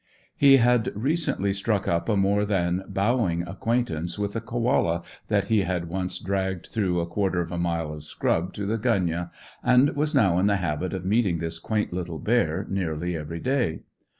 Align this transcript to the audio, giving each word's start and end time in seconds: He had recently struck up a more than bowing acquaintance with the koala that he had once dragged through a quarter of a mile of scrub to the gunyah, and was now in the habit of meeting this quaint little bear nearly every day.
He 0.35 0.57
had 0.57 0.91
recently 0.95 1.53
struck 1.53 1.87
up 1.87 2.09
a 2.09 2.17
more 2.17 2.43
than 2.43 2.83
bowing 2.87 3.47
acquaintance 3.47 4.17
with 4.17 4.33
the 4.33 4.41
koala 4.41 5.03
that 5.27 5.45
he 5.45 5.61
had 5.61 5.89
once 5.89 6.17
dragged 6.17 6.65
through 6.69 6.99
a 6.99 7.05
quarter 7.05 7.39
of 7.39 7.51
a 7.51 7.57
mile 7.59 7.93
of 7.93 8.03
scrub 8.03 8.51
to 8.53 8.65
the 8.65 8.79
gunyah, 8.79 9.29
and 9.63 9.95
was 9.95 10.15
now 10.15 10.39
in 10.39 10.47
the 10.47 10.55
habit 10.57 10.93
of 10.95 11.05
meeting 11.05 11.37
this 11.37 11.59
quaint 11.59 11.93
little 11.93 12.17
bear 12.17 12.65
nearly 12.67 13.15
every 13.15 13.39
day. 13.41 13.81